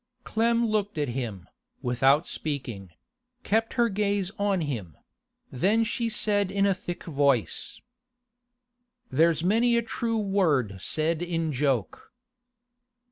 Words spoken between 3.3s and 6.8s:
kept her gaze on him; then she said in a